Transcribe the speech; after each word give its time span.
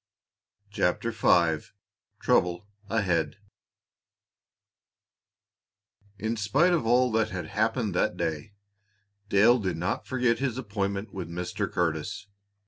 CHAPTER 0.71 1.11
V 1.11 1.71
TROUBLE 2.21 2.65
AHEAD 2.89 3.37
In 6.17 6.35
spite 6.35 6.73
of 6.73 6.87
all 6.87 7.11
that 7.11 7.29
had 7.29 7.45
happened 7.49 7.93
that 7.93 8.17
day, 8.17 8.55
Dale 9.29 9.59
did 9.59 9.77
not 9.77 10.07
forget 10.07 10.39
his 10.39 10.57
appointment 10.57 11.13
with 11.13 11.29
Mr. 11.29 11.71
Curtis. 11.71 12.25